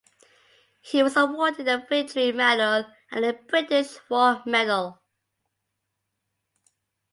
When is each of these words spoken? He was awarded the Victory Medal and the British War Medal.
He 0.81 1.03
was 1.03 1.15
awarded 1.15 1.67
the 1.67 1.85
Victory 1.87 2.31
Medal 2.31 2.91
and 3.11 3.23
the 3.23 3.33
British 3.33 3.97
War 4.09 4.41
Medal. 4.47 4.99